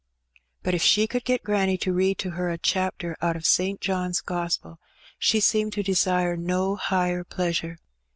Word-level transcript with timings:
But 0.63 0.73
if 0.73 0.81
she 0.81 1.05
could 1.05 1.23
get 1.25 1.43
granny 1.43 1.77
to 1.77 1.93
read 1.93 2.17
to 2.17 2.31
her 2.31 2.49
a 2.49 2.57
chapter 2.57 3.15
out 3.21 3.35
of 3.35 3.45
St. 3.45 3.79
John^s 3.79 4.25
Gospel, 4.25 4.79
she 5.19 5.39
seemed 5.39 5.73
to 5.73 5.83
desire 5.83 6.35
no 6.35 6.75
higher 6.75 7.23
pleasure. 7.23 7.77